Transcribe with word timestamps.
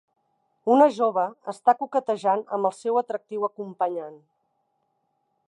Una 0.75 0.87
jove 0.95 1.25
està 1.53 1.75
coquetejant 1.81 2.41
amb 2.57 2.71
el 2.71 2.75
seu 2.79 2.99
atractiu 3.03 3.47
acompanyant. 3.51 4.19